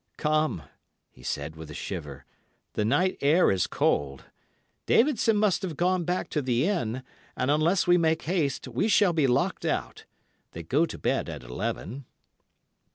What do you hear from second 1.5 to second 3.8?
with a shiver, 'the night air is